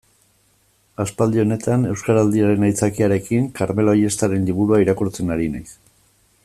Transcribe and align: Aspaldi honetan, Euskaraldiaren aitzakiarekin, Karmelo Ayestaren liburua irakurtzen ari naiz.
Aspaldi 1.03 1.41
honetan, 1.43 1.83
Euskaraldiaren 1.91 2.67
aitzakiarekin, 2.69 3.47
Karmelo 3.61 3.95
Ayestaren 3.95 4.49
liburua 4.49 4.85
irakurtzen 4.87 5.35
ari 5.37 5.51
naiz. 5.57 5.69